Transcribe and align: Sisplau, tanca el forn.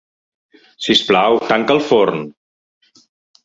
Sisplau, 0.85 1.39
tanca 1.53 1.77
el 1.77 1.85
forn. 1.93 2.27